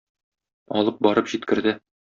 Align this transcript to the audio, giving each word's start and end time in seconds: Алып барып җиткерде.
Алып 0.81 0.99
барып 1.09 1.31
җиткерде. 1.37 1.79